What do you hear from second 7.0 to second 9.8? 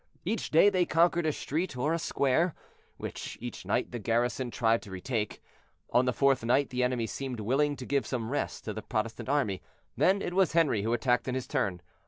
seemed willing to give some rest to the Protestant army.